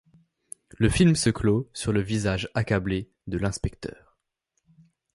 Le 0.79 0.89
film 0.89 1.15
se 1.15 1.29
clôt 1.29 1.69
sur 1.73 1.91
le 1.93 2.01
visage 2.01 2.49
accablé 2.55 3.11
de 3.27 3.37
l'inspecteur. 3.37 4.17